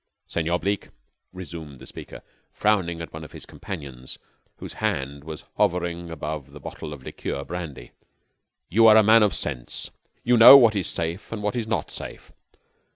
[0.25, 0.89] "Senor Bleke,"
[1.31, 4.17] resumed the speaker, frowning at one of his companions
[4.57, 7.91] whose hand was hovering above the bottle of liqueur brandy,
[8.67, 9.91] "you are a man of sense.
[10.23, 12.31] You know what is safe and what is not safe.